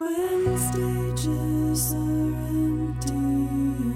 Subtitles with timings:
[0.00, 3.89] When stages are empty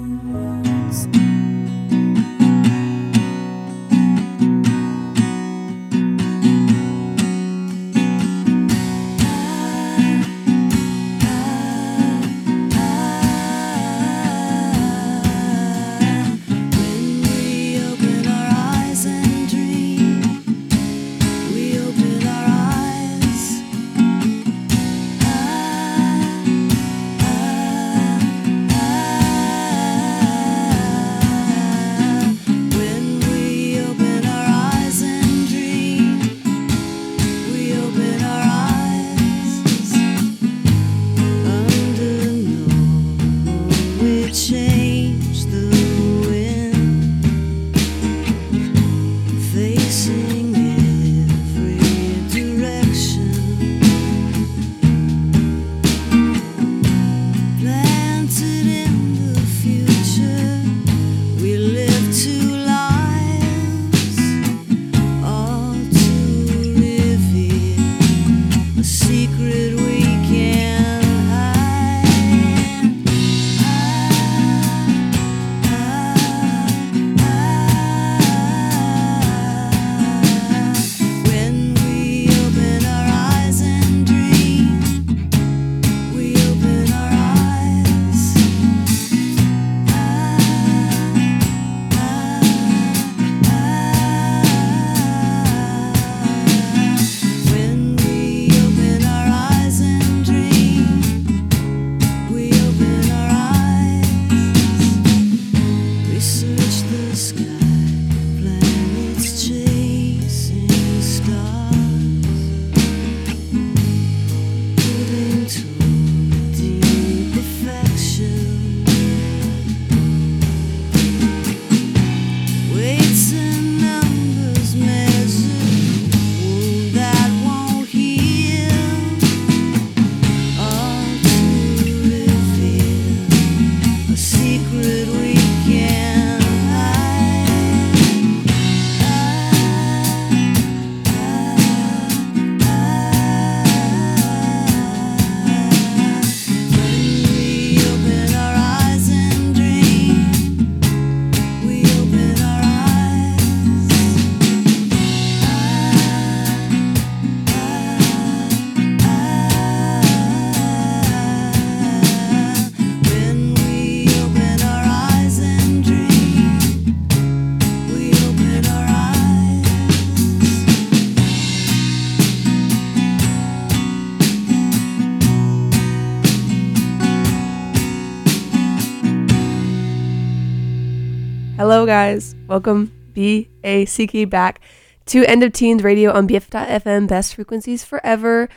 [182.04, 182.34] guys.
[182.48, 184.60] Welcome, BACK, back
[185.06, 188.50] to End of Teens Radio on BFF.FM, best frequencies forever.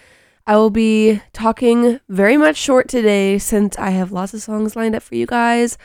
[0.45, 4.95] I will be talking very much short today since I have lots of songs lined
[4.95, 5.77] up for you guys.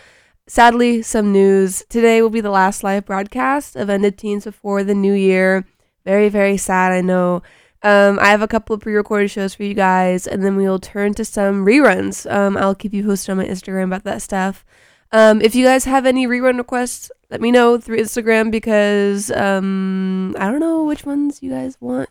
[0.49, 1.85] Sadly, some news.
[1.89, 5.65] Today will be the last live broadcast of End of Teens before the new year.
[6.05, 7.45] Very, very sad, I know.
[7.85, 10.81] Um, I have a couple of pre-recorded shows for you guys, and then we will
[10.81, 12.29] turn to some reruns.
[12.29, 14.65] Um, I'll keep you posted on my Instagram about that stuff.
[15.13, 20.35] Um, if you guys have any rerun requests, let me know through Instagram because um,
[20.39, 22.09] I don't know which ones you guys want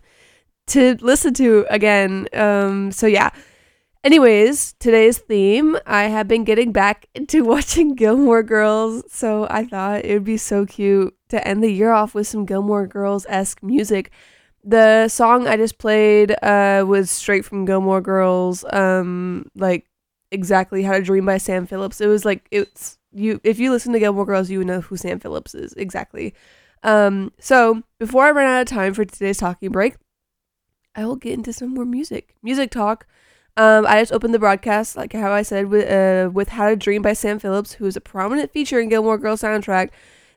[0.67, 2.27] to listen to again.
[2.33, 3.31] Um, so yeah.
[4.03, 10.05] Anyways, today's theme, I have been getting back into watching Gilmore Girls, so I thought
[10.05, 13.61] it would be so cute to end the year off with some Gilmore Girls esque
[13.61, 14.11] music.
[14.63, 19.85] The song I just played uh, was straight from Gilmore Girls, um, like
[20.31, 22.01] exactly How to Dream by Sam Phillips.
[22.01, 24.97] It was like it's you if you listen to Gilmore Girls, you would know who
[24.97, 26.33] Sam Phillips is exactly.
[26.83, 29.95] Um, so before I run out of time for today's talking break,
[30.95, 33.05] I will get into some more music, music talk.
[33.57, 36.75] Um, I just opened the broadcast, like how I said, with uh, with How to
[36.75, 39.89] Dream by Sam Phillips, who is a prominent feature in Gilmore Girls soundtrack.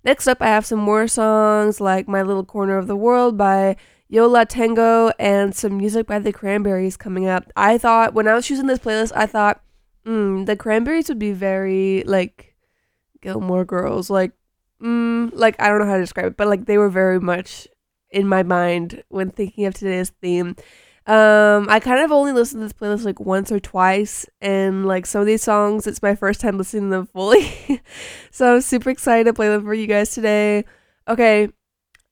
[0.05, 3.77] Next up, I have some more songs like My Little Corner of the World by
[4.09, 7.51] Yo La Tengo and some music by the Cranberries coming up.
[7.57, 9.63] I thought when I was choosing this playlist, I thought,
[10.07, 12.55] mm, the Cranberries would be very like
[13.21, 14.33] Gilmore Girls, like,
[14.83, 17.67] mm, like I don't know how to describe it, but like they were very much
[18.11, 20.57] in my mind when thinking of today's theme.
[21.07, 25.05] Um, I kind of only listened to this playlist like once or twice, and like
[25.05, 27.53] some of these songs, it's my first time listening to them fully.
[28.31, 30.65] so I'm super excited to play them for you guys today.
[31.07, 31.49] Okay,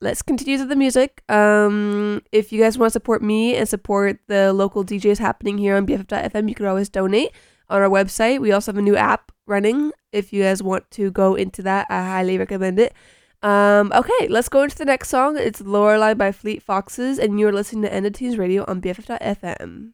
[0.03, 1.23] let's continue to the music.
[1.31, 5.77] Um, if you guys want to support me and support the local DJs happening here
[5.77, 7.33] on BFF.fm, you could always donate
[7.73, 8.41] on our website.
[8.41, 9.93] We also have a new app running.
[10.13, 12.95] If you guys want to go into that, I highly recommend it.
[13.43, 15.37] Um, okay, let's go into the next song.
[15.37, 19.93] It's Lorelai by Fleet Foxes, and you're listening to Teens Radio on BFF.fm.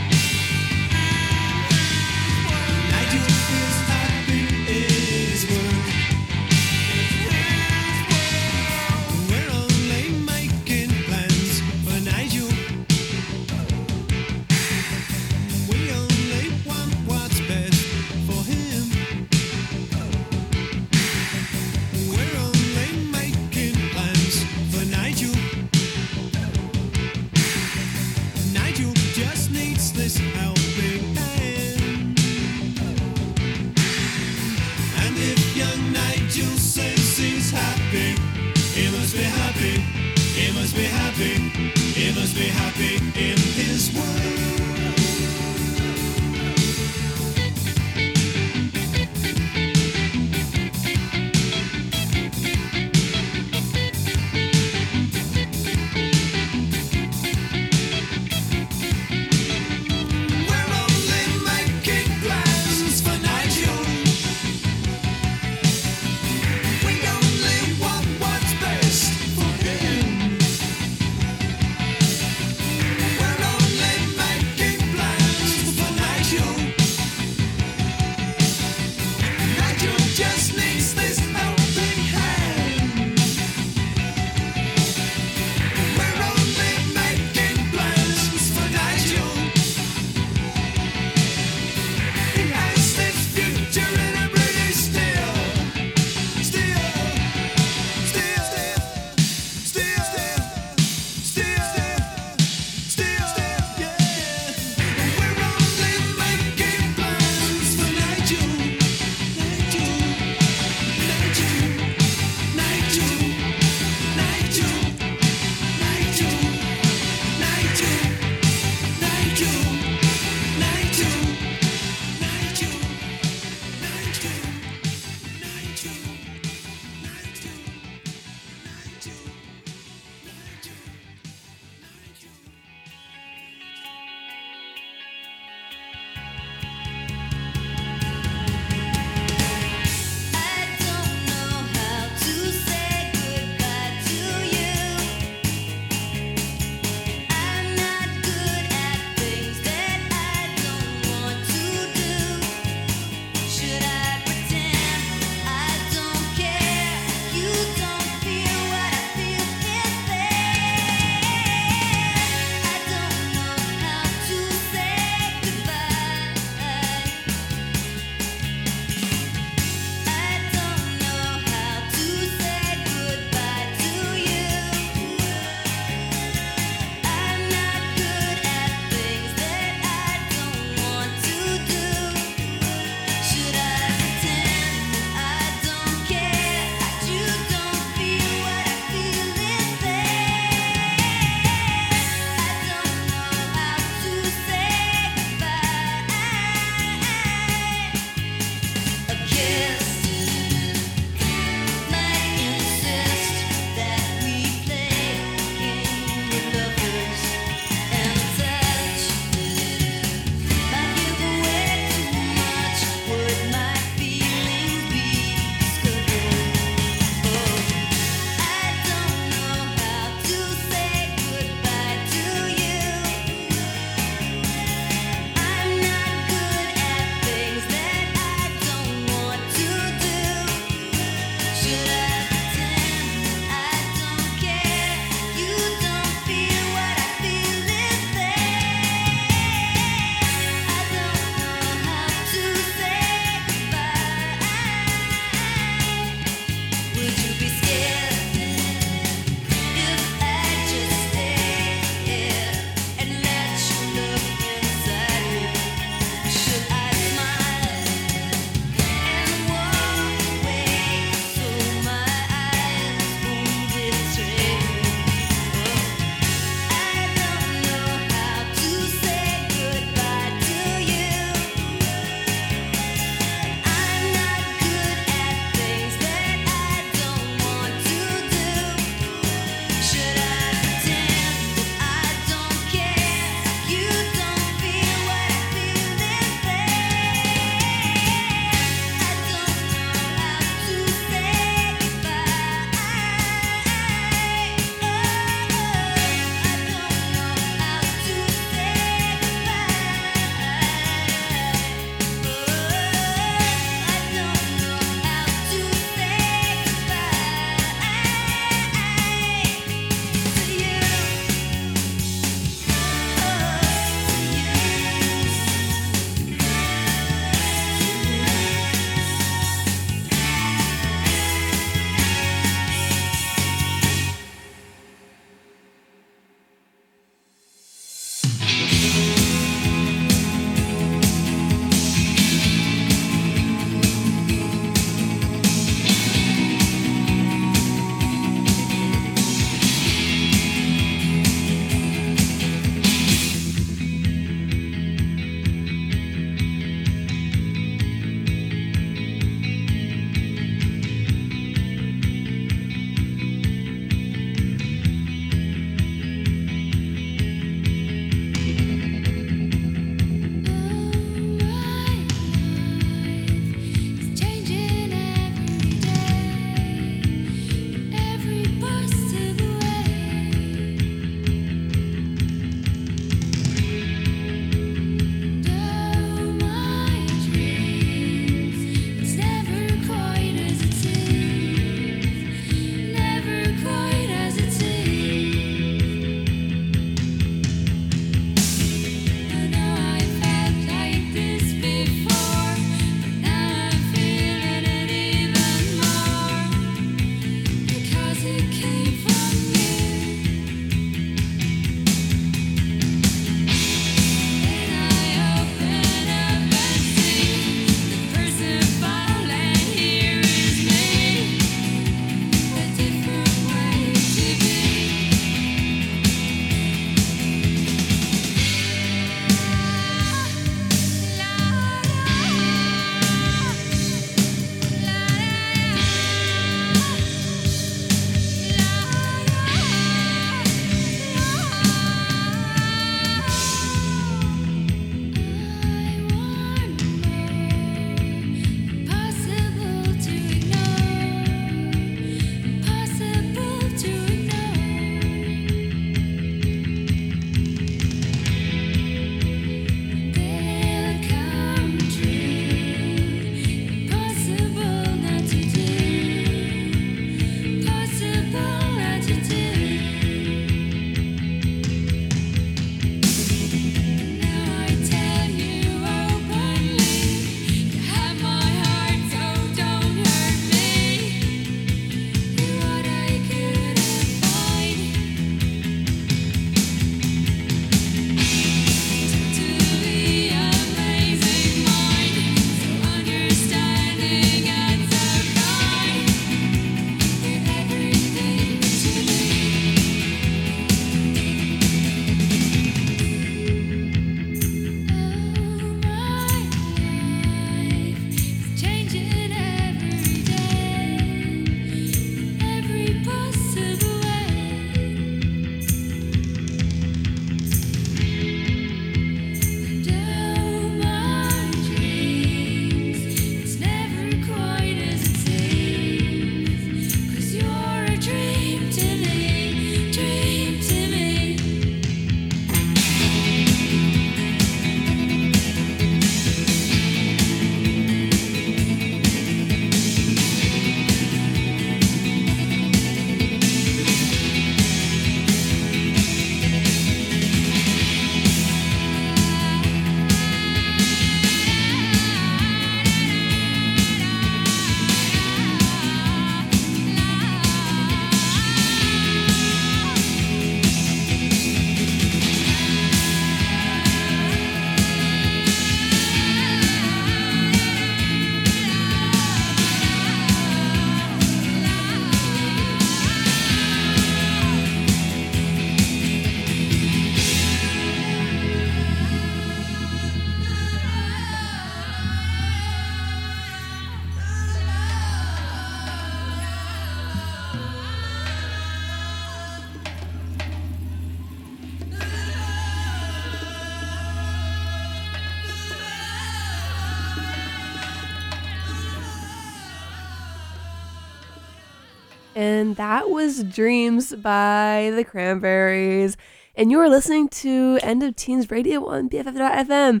[593.42, 596.16] Dreams by the Cranberries.
[596.54, 600.00] And you are listening to End of Teens Radio on BFF.fm.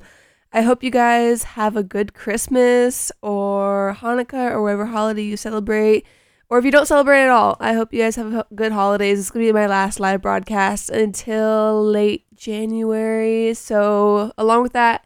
[0.52, 6.06] I hope you guys have a good Christmas or Hanukkah or whatever holiday you celebrate.
[6.48, 9.20] Or if you don't celebrate at all, I hope you guys have good holidays.
[9.20, 13.52] It's going to be my last live broadcast until late January.
[13.54, 15.04] So, along with that,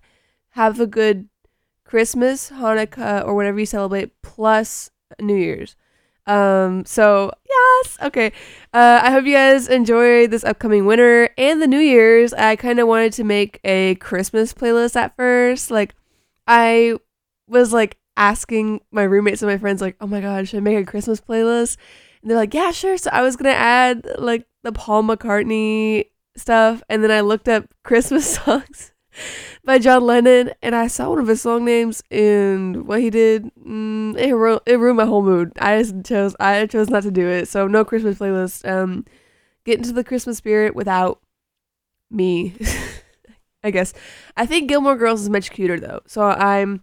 [0.50, 1.28] have a good
[1.84, 4.90] Christmas, Hanukkah, or whatever you celebrate, plus
[5.20, 5.74] New Year's.
[6.26, 8.32] Um, so yes, okay.
[8.72, 12.32] Uh, I hope you guys enjoy this upcoming winter and the New Year's.
[12.32, 15.70] I kind of wanted to make a Christmas playlist at first.
[15.70, 15.94] Like,
[16.46, 16.96] I
[17.48, 20.78] was like asking my roommates and my friends, like, "Oh my god, should I make
[20.78, 21.76] a Christmas playlist?"
[22.22, 26.06] And they're like, "Yeah, sure." So I was gonna add like the Paul McCartney
[26.36, 28.91] stuff, and then I looked up Christmas songs
[29.64, 33.50] by John Lennon, and I saw one of his song names, and what he did,
[33.56, 35.52] mm, it, ru- it ruined my whole mood.
[35.58, 37.48] I just chose, I chose not to do it.
[37.48, 38.68] So no Christmas playlist.
[38.68, 39.04] Um,
[39.64, 41.20] get into the Christmas spirit without
[42.10, 42.54] me.
[43.64, 43.92] I guess.
[44.36, 46.82] I think Gilmore Girls is much cuter though, so I'm,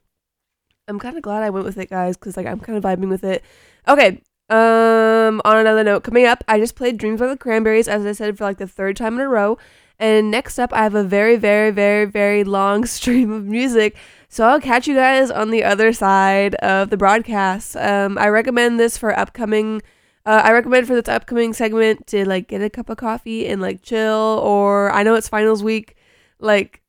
[0.87, 3.09] I'm kind of glad I went with it, guys, because like I'm kind of vibing
[3.09, 3.43] with it.
[3.87, 4.21] Okay.
[4.49, 8.13] Um, on another note, coming up, I just played Dreams by the Cranberries, as I
[8.13, 9.57] said, for like the third time in a row.
[9.99, 13.97] And next up, I have a very, very, very, very long stream of music.
[14.29, 17.75] So I'll catch you guys on the other side of the broadcast.
[17.75, 19.81] Um, I recommend this for upcoming.
[20.25, 23.61] Uh, I recommend for this upcoming segment to like get a cup of coffee and
[23.61, 24.39] like chill.
[24.43, 25.97] Or I know it's finals week.
[26.39, 26.81] Like,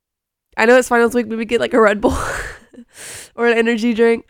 [0.56, 1.26] I know it's finals week.
[1.26, 2.16] Maybe get like a Red Bull
[3.34, 4.26] or an energy drink.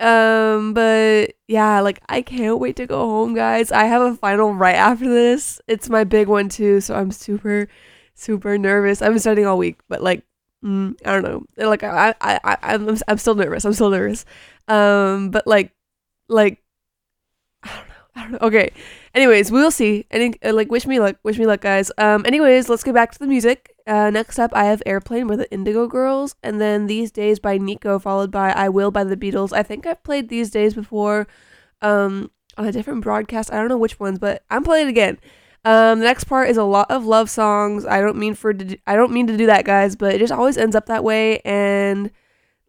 [0.00, 3.70] Um, but yeah, like I can't wait to go home, guys.
[3.70, 5.60] I have a final right after this.
[5.68, 7.68] It's my big one too, so I'm super
[8.14, 9.02] super nervous.
[9.02, 10.22] I've been studying all week, but like,
[10.64, 11.66] mm, I don't know.
[11.68, 13.64] Like, I, I, I, I'm, I'm still nervous.
[13.64, 14.24] I'm still nervous.
[14.68, 15.72] Um, but like,
[16.28, 16.62] like,
[17.62, 17.94] I don't know.
[18.16, 18.38] I don't know.
[18.42, 18.70] Okay.
[19.14, 20.06] Anyways, we'll see.
[20.10, 21.16] Any, uh, like, wish me luck.
[21.22, 21.90] Wish me luck, guys.
[21.98, 23.74] Um, anyways, let's get back to the music.
[23.86, 27.58] Uh, next up, I have Airplane by the Indigo Girls, and then These Days by
[27.58, 29.52] Nico, followed by I Will by the Beatles.
[29.52, 31.26] I think I've played These Days before,
[31.82, 33.52] um, on a different broadcast.
[33.52, 35.18] I don't know which ones, but I'm playing it again.
[35.64, 37.86] Um, the next part is a lot of love songs.
[37.86, 40.32] I don't mean for to I don't mean to do that, guys, but it just
[40.32, 42.10] always ends up that way, and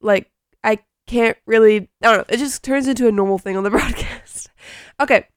[0.01, 0.31] like
[0.63, 1.89] I can't really.
[2.01, 2.25] I don't know.
[2.29, 4.49] It just turns into a normal thing on the broadcast.
[4.99, 5.27] okay,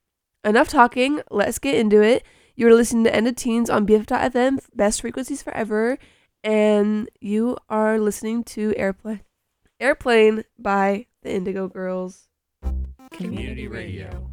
[0.44, 1.20] enough talking.
[1.30, 2.24] Let's get into it.
[2.54, 5.96] You're listening to End of Teens on BFF.FM, best frequencies forever,
[6.42, 9.20] and you are listening to Airplane,
[9.78, 12.26] Airplane by the Indigo Girls.
[13.12, 14.27] Community radio.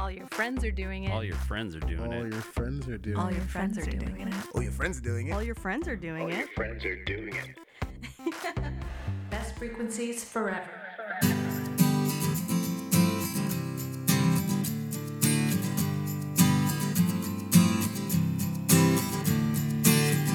[0.00, 1.12] All your friends are doing it.
[1.12, 2.16] All your friends are doing it.
[2.16, 2.32] All it.
[2.32, 3.18] your friends are doing it.
[3.18, 3.34] All it.
[3.34, 4.34] your friends are doing it.
[4.54, 5.32] Oh, your friends are doing it.
[5.32, 6.32] All your friends are doing it.
[6.32, 8.54] All your friends are doing it.
[9.30, 10.70] Best frequencies forever.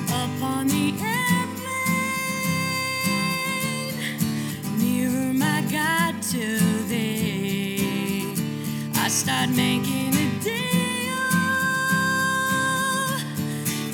[0.09, 1.12] Up on the airplane,
[9.43, 11.19] Start making a deal,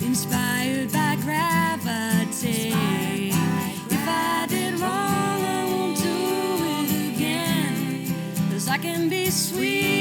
[0.06, 2.74] inspired by gravity.
[3.90, 6.18] If I did wrong, I won't do
[6.76, 8.14] it again.
[8.52, 9.99] 'Cause I can be sweet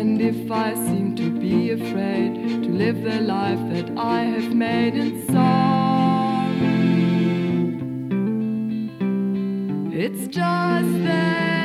[0.00, 2.32] And if I seem to be afraid
[2.64, 6.56] to live the life that I have made in song,
[9.92, 11.59] it's just that.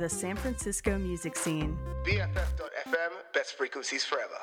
[0.00, 1.78] The San Francisco music scene.
[2.04, 4.40] BFF.FM, best frequencies forever.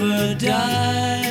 [0.00, 1.29] Never die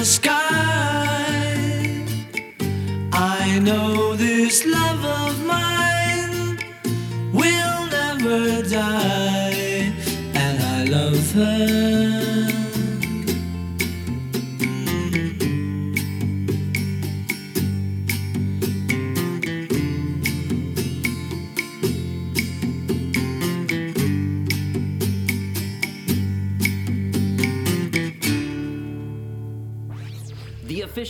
[0.00, 1.52] sky.
[3.12, 6.58] I know this love of mine
[7.32, 9.92] will never die,
[10.34, 12.11] and I love her.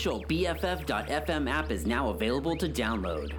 [0.03, 3.39] Official BFF.FM app is now available to download.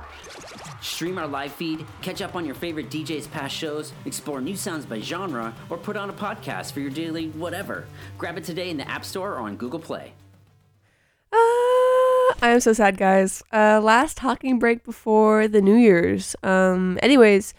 [0.82, 4.86] Stream our live feed, catch up on your favorite DJs' past shows, explore new sounds
[4.86, 7.86] by genre, or put on a podcast for your daily whatever.
[8.18, 10.14] Grab it today in the App Store or on Google Play.
[11.34, 13.44] Uh, I am so sad, guys.
[13.52, 16.34] Uh, last talking break before the New Year's.
[16.44, 17.54] Um, anyways,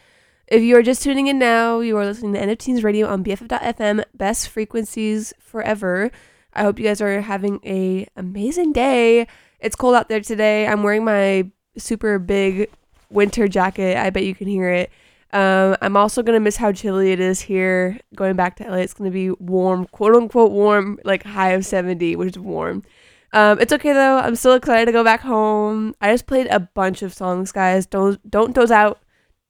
[0.46, 3.06] if you are just tuning in now, you are listening to End of Teens Radio
[3.08, 6.10] on BFF.FM, best frequencies forever.
[6.54, 9.26] I hope you guys are having a amazing day.
[9.60, 10.66] It's cold out there today.
[10.66, 12.70] I'm wearing my super big
[13.10, 13.96] winter jacket.
[13.96, 14.90] I bet you can hear it.
[15.32, 17.98] Um, I'm also gonna miss how chilly it is here.
[18.14, 22.14] Going back to LA, it's gonna be warm, quote unquote warm, like high of 70,
[22.16, 22.84] which is warm.
[23.32, 24.18] Um, it's okay though.
[24.18, 25.94] I'm still excited to go back home.
[26.00, 27.84] I just played a bunch of songs, guys.
[27.84, 29.00] Don't don't doze out.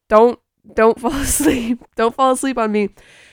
[0.08, 0.40] Don't
[0.72, 1.84] don't fall asleep.
[1.96, 2.88] Don't fall asleep on me.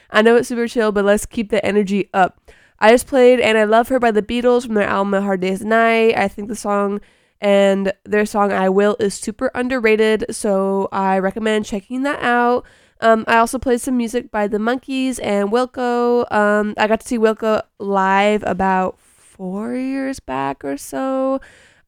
[0.10, 2.42] I know it's super chill, but let's keep the energy up.
[2.82, 5.42] I just played And I Love Her by the Beatles from their album A Hard
[5.42, 6.18] Day's Night.
[6.18, 7.00] I think the song
[7.40, 12.66] and their song I Will is super underrated, so I recommend checking that out.
[13.00, 16.32] Um, I also played some music by the Monkees and Wilco.
[16.32, 21.40] Um, I got to see Wilco live about four years back or so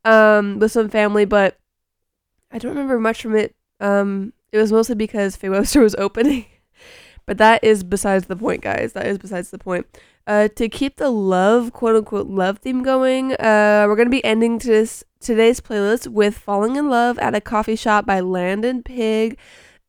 [0.05, 1.57] um, with some family, but
[2.51, 3.55] I don't remember much from it.
[3.79, 6.45] Um, it was mostly because Faye Webster was opening.
[7.25, 8.93] but that is besides the point, guys.
[8.93, 9.87] That is besides the point.
[10.25, 14.57] Uh, to keep the love, quote unquote, love theme going, uh, we're gonna be ending
[14.57, 19.37] this today's playlist with "Falling in Love at a Coffee Shop" by Landon Pigg.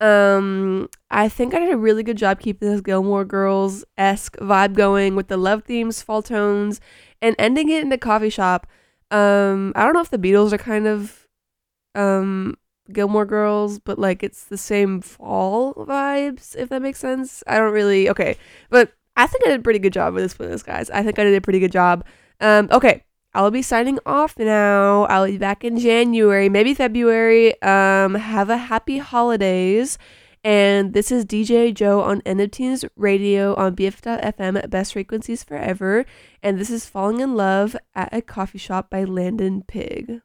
[0.00, 4.74] Um, I think I did a really good job keeping this Gilmore Girls esque vibe
[4.74, 6.80] going with the love themes, fall tones,
[7.22, 8.66] and ending it in a coffee shop.
[9.12, 11.28] Um, I don't know if the Beatles are kind of
[11.94, 12.56] um
[12.92, 17.44] Gilmore Girls, but like it's the same fall vibes, if that makes sense.
[17.46, 18.36] I don't really okay,
[18.68, 20.90] but I think I did a pretty good job with this playlist, guys.
[20.90, 22.04] I think I did a pretty good job.
[22.40, 25.04] Um, okay, I'll be signing off now.
[25.04, 27.60] I'll be back in January, maybe February.
[27.62, 29.98] Um, have a happy holidays.
[30.44, 35.42] And this is DJ Joe on End of Teens Radio on BFF.FM at Best Frequencies
[35.42, 36.04] Forever.
[36.42, 40.20] And this is Falling in Love at a Coffee Shop by Landon Pigg.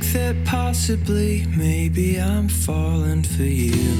[0.00, 3.96] Think that possibly, maybe I'm falling for you.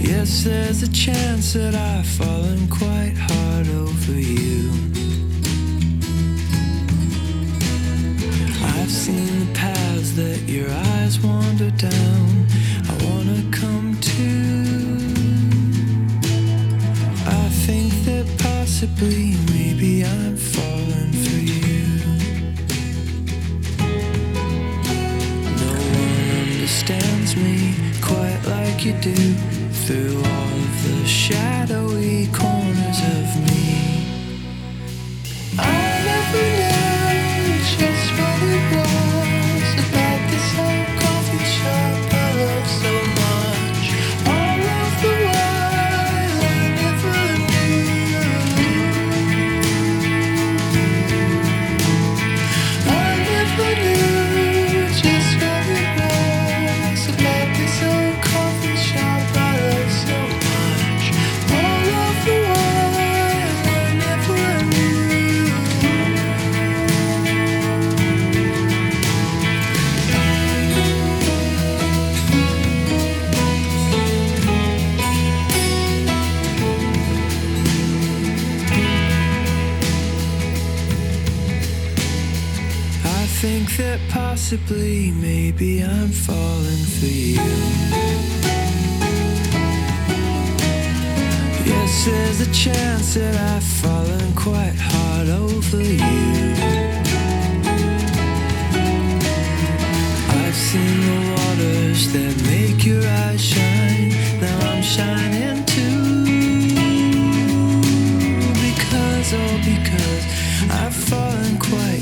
[0.00, 4.70] Yes, there's a chance that I've fallen quite hard over you.
[8.76, 12.46] I've seen the paths that your eyes wander down.
[12.90, 14.30] I wanna come to.
[17.26, 19.36] I think that possibly,
[26.84, 29.14] understands me quite like you do
[29.84, 34.06] through all of the shadowy corners of me.
[35.58, 36.63] I never knew
[83.76, 87.40] that possibly maybe I'm falling for you.
[91.64, 96.54] Yes, there's a chance that I've fallen quite hard over you.
[100.28, 104.10] I've seen the waters that make your eyes shine.
[104.40, 106.24] Now I'm shining too.
[108.66, 110.24] Because, oh, because
[110.70, 111.93] I've fallen quite.